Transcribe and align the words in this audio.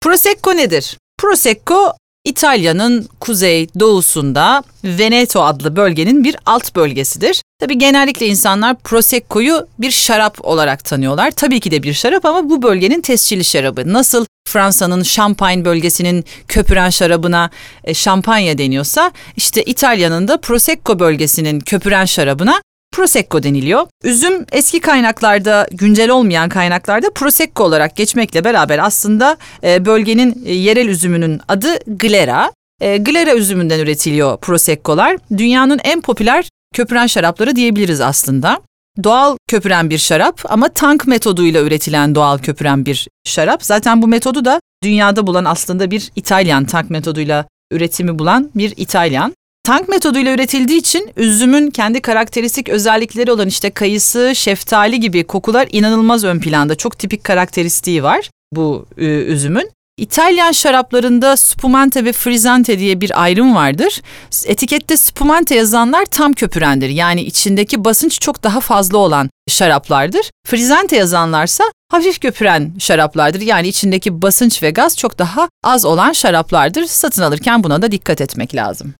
Prosecco 0.00 0.56
nedir? 0.56 0.98
Prosecco 1.18 1.92
İtalya'nın 2.24 3.08
kuzey 3.20 3.68
doğusunda 3.80 4.62
Veneto 4.84 5.42
adlı 5.42 5.76
bölgenin 5.76 6.24
bir 6.24 6.36
alt 6.46 6.76
bölgesidir. 6.76 7.42
Tabi 7.60 7.78
genellikle 7.78 8.26
insanlar 8.26 8.76
Prosecco'yu 8.76 9.66
bir 9.78 9.90
şarap 9.90 10.44
olarak 10.44 10.84
tanıyorlar. 10.84 11.30
Tabii 11.30 11.60
ki 11.60 11.70
de 11.70 11.82
bir 11.82 11.92
şarap 11.92 12.24
ama 12.24 12.50
bu 12.50 12.62
bölgenin 12.62 13.00
tescilli 13.00 13.44
şarabı. 13.44 13.92
Nasıl 13.92 14.26
Fransa'nın 14.48 15.02
Champagne 15.02 15.64
bölgesinin 15.64 16.24
köpüren 16.48 16.90
şarabına 16.90 17.50
e, 17.84 17.94
şampanya 17.94 18.58
deniyorsa 18.58 19.12
işte 19.36 19.62
İtalya'nın 19.62 20.28
da 20.28 20.40
Prosecco 20.40 20.98
bölgesinin 20.98 21.60
köpüren 21.60 22.04
şarabına 22.04 22.62
Prosecco 22.92 23.42
deniliyor. 23.42 23.86
Üzüm 24.04 24.46
eski 24.52 24.80
kaynaklarda, 24.80 25.68
güncel 25.72 26.10
olmayan 26.10 26.48
kaynaklarda 26.48 27.10
Prosecco 27.10 27.64
olarak 27.64 27.96
geçmekle 27.96 28.44
beraber 28.44 28.78
aslında 28.78 29.36
e, 29.64 29.84
bölgenin 29.84 30.42
e, 30.46 30.52
yerel 30.52 30.88
üzümünün 30.88 31.40
adı 31.48 31.78
Glera. 31.86 32.52
E, 32.80 32.96
Glera 32.96 33.34
üzümünden 33.34 33.78
üretiliyor 33.78 34.38
Prosecco'lar. 34.38 35.16
Dünyanın 35.36 35.80
en 35.84 36.00
popüler 36.00 36.48
köpüren 36.74 37.06
şarapları 37.06 37.56
diyebiliriz 37.56 38.00
aslında. 38.00 38.60
Doğal 39.04 39.36
köpüren 39.48 39.90
bir 39.90 39.98
şarap 39.98 40.40
ama 40.44 40.68
tank 40.68 41.06
metoduyla 41.06 41.60
üretilen 41.60 42.14
doğal 42.14 42.38
köpüren 42.38 42.86
bir 42.86 43.08
şarap. 43.24 43.64
Zaten 43.64 44.02
bu 44.02 44.06
metodu 44.08 44.44
da 44.44 44.60
dünyada 44.82 45.26
bulan 45.26 45.44
aslında 45.44 45.90
bir 45.90 46.10
İtalyan 46.16 46.64
tank 46.64 46.90
metoduyla 46.90 47.46
üretimi 47.70 48.18
bulan 48.18 48.50
bir 48.54 48.74
İtalyan. 48.76 49.34
Tank 49.64 49.88
metoduyla 49.88 50.32
üretildiği 50.32 50.78
için 50.78 51.10
üzümün 51.16 51.70
kendi 51.70 52.00
karakteristik 52.00 52.68
özellikleri 52.68 53.32
olan 53.32 53.48
işte 53.48 53.70
kayısı, 53.70 54.32
şeftali 54.34 55.00
gibi 55.00 55.24
kokular 55.24 55.68
inanılmaz 55.72 56.24
ön 56.24 56.40
planda. 56.40 56.74
Çok 56.74 56.98
tipik 56.98 57.24
karakteristiği 57.24 58.02
var 58.02 58.30
bu 58.52 58.86
e, 58.98 59.04
üzümün. 59.04 59.70
İtalyan 59.96 60.52
şaraplarında 60.52 61.36
spumante 61.36 62.04
ve 62.04 62.12
frizzante 62.12 62.78
diye 62.78 63.00
bir 63.00 63.22
ayrım 63.22 63.54
vardır. 63.54 64.02
Etikette 64.46 64.96
spumante 64.96 65.54
yazanlar 65.54 66.04
tam 66.04 66.32
köpürendir. 66.32 66.88
Yani 66.88 67.22
içindeki 67.22 67.84
basınç 67.84 68.20
çok 68.20 68.42
daha 68.42 68.60
fazla 68.60 68.98
olan 68.98 69.30
şaraplardır. 69.48 70.30
Frizzante 70.46 70.96
yazanlarsa 70.96 71.64
hafif 71.90 72.20
köpüren 72.20 72.72
şaraplardır. 72.78 73.40
Yani 73.40 73.68
içindeki 73.68 74.22
basınç 74.22 74.62
ve 74.62 74.70
gaz 74.70 74.96
çok 74.96 75.18
daha 75.18 75.48
az 75.64 75.84
olan 75.84 76.12
şaraplardır. 76.12 76.84
Satın 76.84 77.22
alırken 77.22 77.64
buna 77.64 77.82
da 77.82 77.92
dikkat 77.92 78.20
etmek 78.20 78.54
lazım. 78.54 78.88